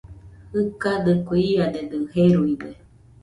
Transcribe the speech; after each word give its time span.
Jɨkadɨkue, 0.63 1.35
iadedɨ 1.51 1.97
jeruide 2.11 2.69